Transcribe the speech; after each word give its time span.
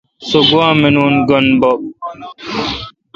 سو 0.27 0.39
گوا 0.49 0.67
مینون۔ 0.79 1.15
گینب 1.27 1.53
بب۔ 1.61 1.79